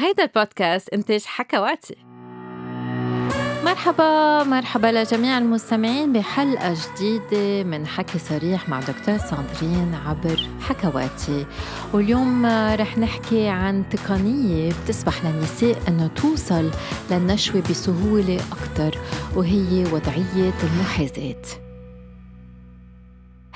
[0.00, 1.96] هيدا البودكاست إنتاج حكواتي.
[3.64, 11.46] مرحبا مرحبا لجميع المستمعين بحلقة جديدة من حكي صريح مع دكتور ساندرين عبر حكواتي.
[11.92, 12.46] واليوم
[12.80, 16.70] رح نحكي عن تقنية بتسمح للنساء أنه توصل
[17.10, 18.98] للنشوة بسهولة أكثر
[19.36, 21.67] وهي وضعية المحاذاة.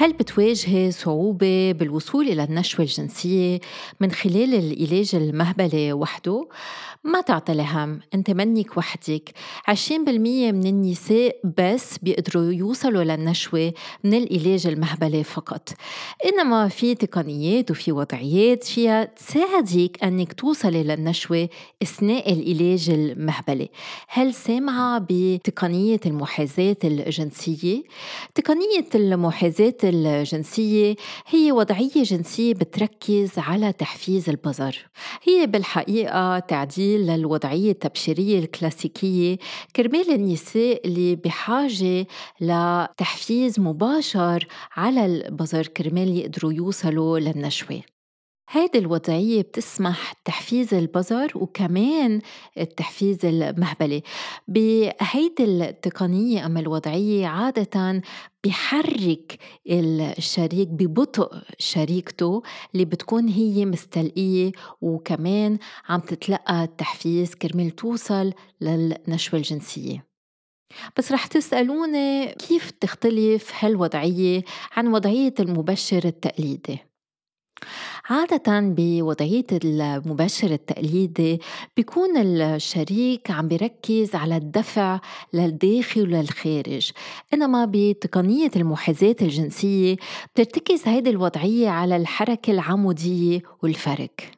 [0.00, 3.60] هل بتواجهي صعوبة بالوصول إلى النشوة الجنسية
[4.00, 6.48] من خلال العلاج المهبلي وحده؟
[7.04, 9.30] ما تعطلي هم أنت منك وحدك
[9.70, 13.72] 20% من النساء بس بيقدروا يوصلوا للنشوة
[14.04, 15.68] من العلاج المهبلي فقط
[16.26, 21.48] إنما في تقنيات وفي وضعيات فيها تساعدك أنك توصلي للنشوة
[21.82, 23.68] أثناء العلاج المهبلي
[24.08, 27.82] هل سامعة بتقنية المحاذاة الجنسية؟
[28.34, 30.94] تقنية المحاذاة الجنسية
[31.26, 34.78] هي وضعية جنسية بتركز على تحفيز البظر
[35.22, 39.38] هي بالحقيقة تعديل للوضعية التبشيرية الكلاسيكية
[39.76, 42.06] كرمال النساء اللي بحاجة
[42.40, 47.82] لتحفيز مباشر على البظر كرمال يقدروا يوصلوا للنشوة.
[48.52, 52.20] هيدي الوضعية بتسمح تحفيز البظر وكمان
[52.58, 54.02] التحفيز المهبلي.
[54.48, 58.02] بهيدي التقنية أما الوضعية عادة
[58.44, 59.38] بحرك
[59.70, 62.42] الشريك ببطء شريكته
[62.74, 70.06] اللي بتكون هي مستلقية وكمان عم تتلقى التحفيز كرمال توصل للنشوة الجنسية.
[70.98, 74.44] بس رح تسألوني كيف تختلف هالوضعية
[74.76, 76.89] عن وضعية المبشر التقليدي؟
[78.10, 81.40] عادة بوضعية المبشر التقليدي
[81.76, 85.00] بيكون الشريك عم بيركز على الدفع
[85.32, 86.90] للداخل وللخارج
[87.34, 89.96] إنما بتقنية المحاذاة الجنسية
[90.34, 94.30] بترتكز هيدي الوضعية على الحركة العمودية والفرك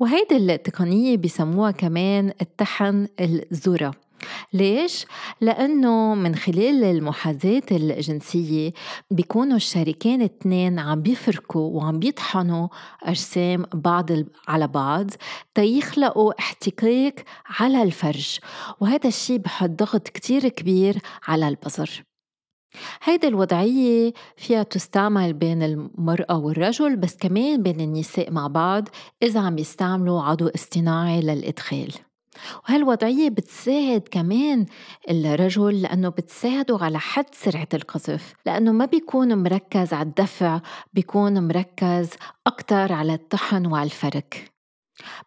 [0.00, 4.05] وهيدي التقنية بسموها كمان التحن الذرة.
[4.52, 5.06] ليش؟
[5.40, 8.72] لأنه من خلال المحاذاة الجنسية
[9.10, 12.68] بيكونوا الشريكين اثنين عم بيفركوا وعم بيطحنوا
[13.02, 14.10] أجسام بعض
[14.48, 15.10] على بعض
[15.54, 18.38] تيخلقوا احتكاك على الفرج
[18.80, 20.98] وهذا الشيء بحط ضغط كتير كبير
[21.28, 22.04] على البصر
[23.02, 28.88] هيدي الوضعية فيها تستعمل بين المرأة والرجل بس كمان بين النساء مع بعض
[29.22, 31.92] إذا عم يستعملوا عضو اصطناعي للإدخال
[32.68, 34.66] وهالوضعية بتساعد كمان
[35.10, 40.60] الرجل؟ لأنه بتساعده على حد سرعة القذف لأنه ما بيكون مركز على الدفع
[40.92, 42.10] بيكون مركز
[42.46, 44.56] أكتر على الطحن وعلى الفرك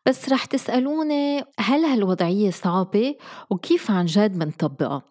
[0.06, 3.16] بس رح تسألوني هل هالوضعية صعبة؟
[3.50, 5.02] وكيف عن جد منطبقها؟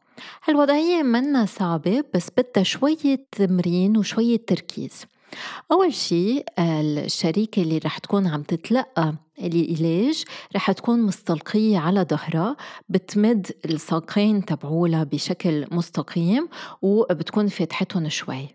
[0.44, 5.04] هالوضعية منا صعبة بس بدها شوية تمرين وشوية تركيز.
[5.72, 10.24] أول شي الشريكة اللي رح تكون عم تتلقى العلاج
[10.56, 12.56] رح تكون مستلقية على ظهرها
[12.88, 16.48] بتمد الساقين تبعولها بشكل مستقيم
[16.82, 18.48] وبتكون فاتحتهم شوي.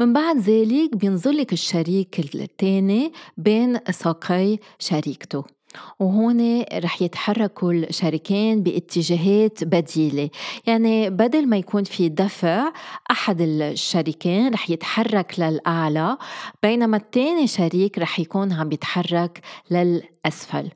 [0.00, 5.55] من بعد ذلك بينزلك الشريك الثاني بين ساقي شريكته.
[6.00, 10.30] وهون رح يتحركوا الشريكين باتجاهات بديلة.
[10.66, 12.72] يعني بدل ما يكون في دفع
[13.10, 16.16] أحد الشريكين رح يتحرك للأعلى
[16.62, 20.70] بينما الثاني شريك رح يكون عم يتحرك للأسفل.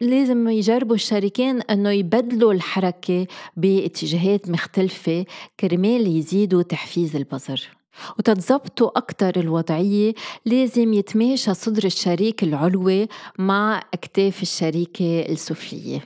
[0.00, 3.26] لازم يجربوا الشريكين إنه يبدلوا الحركة
[3.56, 5.24] باتجاهات مختلفة
[5.60, 7.81] كرمال يزيدوا تحفيز البصر.
[8.18, 10.14] وتتظبطوا أكتر الوضعية
[10.44, 13.08] لازم يتماشى صدر الشريك العلوي
[13.38, 16.04] مع أكتاف الشريكة السفلية.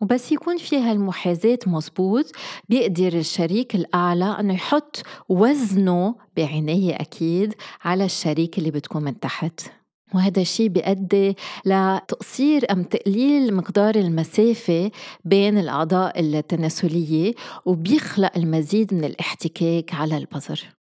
[0.00, 2.24] وبس يكون فيها المحاذاة مزبوط
[2.68, 9.60] بيقدر الشريك الأعلى أنه يحط وزنه بعناية أكيد على الشريك اللي بتكون من تحت.
[10.14, 14.90] وهذا الشيء بيؤدي لتقصير أم تقليل مقدار المسافة
[15.24, 17.34] بين الأعضاء التناسلية
[17.66, 20.78] وبيخلق المزيد من الاحتكاك على البظر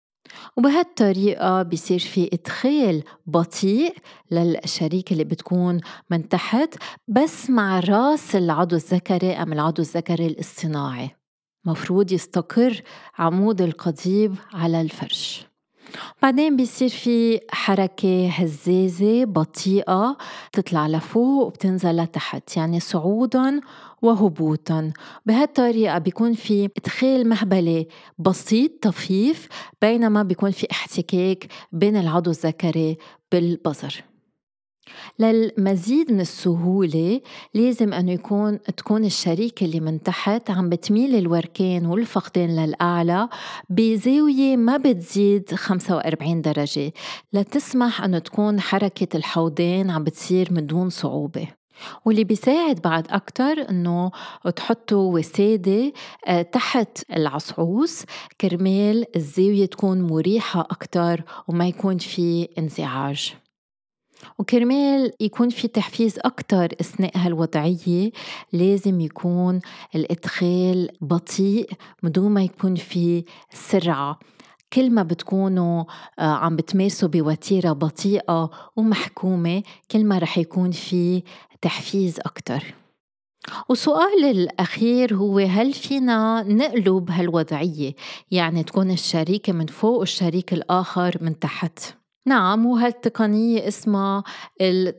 [0.56, 3.94] وبهالطريقة بيصير في إدخال بطيء
[4.30, 5.80] للشريك اللي بتكون
[6.10, 6.74] من تحت
[7.08, 11.10] بس مع راس العضو الذكري أم العضو الذكري الاصطناعي.
[11.64, 12.82] مفروض يستقر
[13.18, 15.49] عمود القضيب على الفرش.
[16.22, 20.16] بعدين بيصير في حركة هزازة بطيئة
[20.52, 23.60] تطلع لفوق وبتنزل لتحت يعني صعودا
[24.02, 24.92] وهبوطا.
[25.26, 27.88] بهالطريقة بيكون في إدخال مهبلي
[28.18, 29.48] بسيط طفيف
[29.82, 32.98] بينما بيكون في احتكاك بين العضو الذكري
[33.32, 34.09] بالبصر.
[35.18, 37.20] للمزيد من السهولة
[37.54, 43.28] لازم أنه يكون تكون الشريكة اللي من تحت عم بتميل الوركين والفخذين للأعلى
[43.70, 46.92] بزاوية ما بتزيد 45 درجة.
[47.32, 51.48] لتسمح أنه تكون حركة الحوضين عم بتصير من دون صعوبة.
[52.04, 54.10] واللي بيساعد بعد أكتر إنه
[54.56, 55.92] تحطوا وسادة
[56.26, 58.04] آه، تحت العصعوص.
[58.40, 63.34] كرمال الزاوية تكون مريحة أكتر وما يكون في انزعاج.
[64.38, 68.10] وكرمال يكون في تحفيز أكتر أثناء هالوضعية
[68.52, 69.60] لازم يكون
[69.94, 71.70] الإدخال بطيء
[72.02, 74.18] بدون ما يكون في سرعة.
[74.72, 75.84] كل ما بتكونوا
[76.18, 81.22] آه، عم بتمارسوا بوتيرة بطيئة ومحكومة كل ما رح يكون في
[81.62, 82.74] تحفيز أكتر.
[83.68, 87.94] وسؤال الأخير هو هل فينا نقلب هالوضعية؟
[88.30, 94.24] يعني تكون الشريكة من فوق والشريك الآخر من تحت؟ نعم وهالتقنية اسمها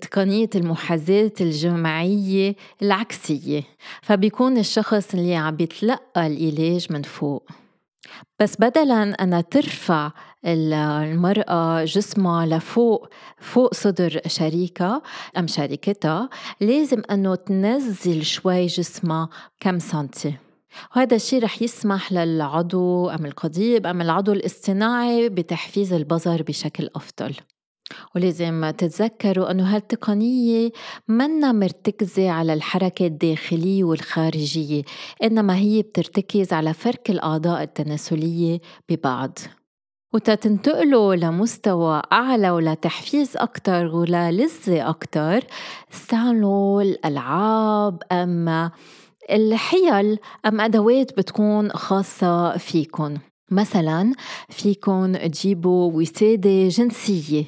[0.01, 3.63] تقنية المحاذاة الجماعية العكسية.
[4.01, 7.49] فبيكون الشخص اللي عم بيتلقى العلاج من فوق.
[8.39, 10.11] بس بدلا أنا ترفع
[10.45, 13.09] المرأة جسمها لفوق
[13.39, 15.01] فوق صدر شريكها
[15.37, 16.29] أم شريكتها
[16.61, 19.29] لازم أنه تنزل شوي جسمها
[19.59, 20.33] كم سنتي.
[20.95, 27.35] وهذا الشيء رح يسمح للعضو أم القضيب أم العضو الاصطناعي بتحفيز البظر بشكل أفضل.
[28.15, 30.71] ولازم تتذكروا أنه هالتقنية
[31.07, 34.83] منا مرتكزة على الحركة الداخلية والخارجية
[35.23, 38.59] إنما هي بترتكز على فرك الأعضاء التناسلية
[38.89, 39.39] ببعض.
[40.13, 45.43] وتتنتقلوا لمستوى أعلى ولتحفيز أكتر وللذة أكتر
[45.93, 48.71] استعملوا الألعاب أم
[49.29, 53.17] الحيل أم أدوات بتكون خاصة فيكن؟
[53.51, 54.13] مثلا
[54.49, 57.45] فيكن تجيبوا وسادة جنسية.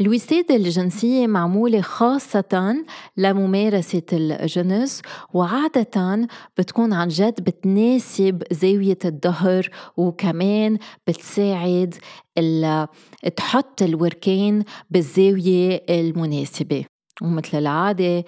[0.00, 2.76] الوسادة الجنسية معمولة خاصة
[3.16, 5.02] لممارسة الجنس
[5.34, 6.28] وعادة
[6.58, 11.94] بتكون عن جد بتناسب زاوية الظهر وكمان بتساعد
[13.36, 16.84] تحط الوركين بالزاوية المناسبة.
[17.22, 18.24] ومثل العادة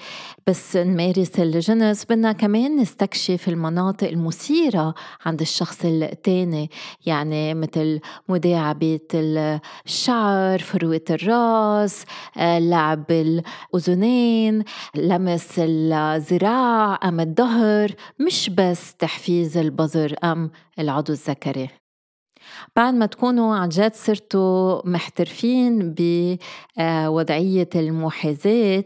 [0.46, 4.94] بس نمارس الجنس بدنا كمان نستكشف المناطق المثيرة
[5.26, 6.70] عند الشخص التاني.
[7.06, 12.04] يعني مثل مداعبة الشعر فروة الرأس
[12.36, 17.90] لعب الأذنين لمس الذراع أم الظهر.
[18.18, 21.68] مش بس تحفيز البظر أم العضو الذكري.
[22.76, 28.84] بعد ما تكونوا عن جد صرتوا محترفين بوضعية المحاذاة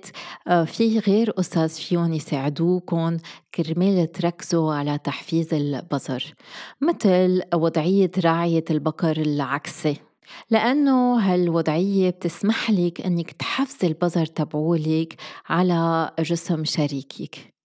[0.49, 3.17] آه، في غير قصص فيهم يساعدوكم
[3.55, 6.35] كرمال تركزوا على تحفيز البصر.
[6.81, 9.97] مثل وضعية راعية البقر العكسي.
[10.51, 15.17] لأنه هالوضعية بتسمح لك أنك تحفزي البصر تبعولك
[15.49, 17.60] على جسم شريكك.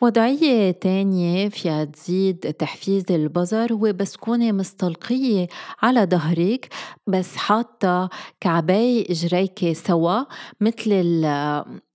[0.00, 5.48] وضعية تانية فيها تزيد تحفيز البظر هو بس تكوني مستلقية
[5.82, 6.68] على ظهرك
[7.06, 8.10] بس حاطة
[8.40, 10.24] كعباي إجريك سوا
[10.60, 10.92] مثل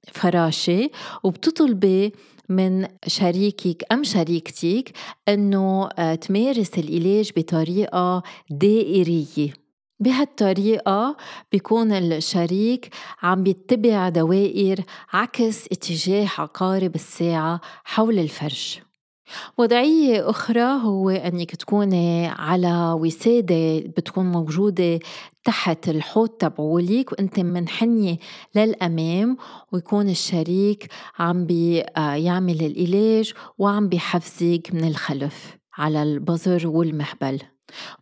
[0.10, 0.89] الفراشة
[1.24, 2.13] وبتطلبي
[2.50, 4.92] من شريكك أم شريكتك
[5.30, 9.62] أنه تمارس العلاج بطريقة دائرية.
[10.03, 11.17] بهالطريقة
[11.51, 12.89] بيكون الشريك
[13.21, 14.79] عم بيتبع دوائر
[15.13, 18.79] عكس اتجاه عقارب الساعة حول الفرج.
[19.57, 25.00] وضعية أخرى هو أنك تكوني على وسادة بتكون موجودة
[25.44, 28.17] تحت الحوض تبعولك وأنت منحنية
[28.55, 29.38] للأمام
[29.71, 30.88] ويكون الشريك
[31.19, 37.39] عم بيعمل العلاج وعم بيحفزك من الخلف على البظر والمهبل.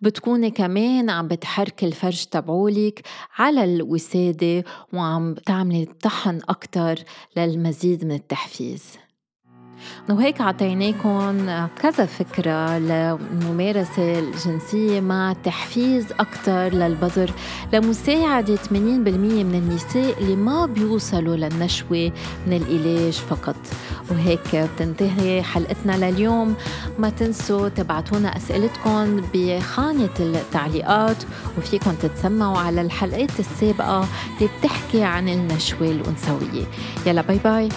[0.01, 3.01] بتكوني كمان عم بتحركي الفرج تبعولك
[3.37, 4.63] على الوسادة
[4.93, 6.95] وعم تعملي طحن أكتر
[7.37, 9.00] للمزيد من التحفيز.
[10.09, 11.49] وهيك عطيناكم
[11.81, 17.31] كذا فكرة للممارسة الجنسية مع تحفيز أكثر للبظر
[17.73, 22.11] لمساعدة 80% من النساء اللي ما بيوصلوا للنشوة
[22.47, 23.55] من العلاج فقط.
[24.11, 26.55] وهيك بتنتهي حلقتنا لليوم.
[26.99, 31.17] ما تنسوا تبعتونا أسئلتكم بخانة التعليقات.
[31.57, 34.07] وفيكم تتسمعوا على الحلقات السابقة
[34.37, 36.65] اللي بتحكي عن النشوة الأنثوية.
[37.05, 37.69] يلا باي باي.